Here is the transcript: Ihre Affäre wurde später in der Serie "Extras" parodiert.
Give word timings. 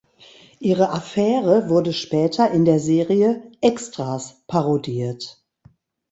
Ihre 0.59 0.89
Affäre 0.89 1.69
wurde 1.69 1.93
später 1.93 2.49
in 2.49 2.65
der 2.65 2.79
Serie 2.79 3.51
"Extras" 3.61 4.41
parodiert. 4.47 5.45